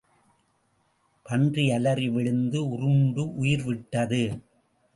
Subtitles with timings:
[1.25, 4.23] பன்றி அலறி விழுந்து உருண்டு உயிர் விட்டது.